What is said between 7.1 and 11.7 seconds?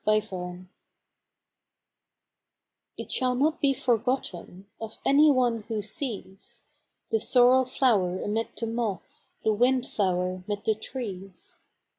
The sorrel flow'r amid the moss, The wind flow'r 'mid the trees.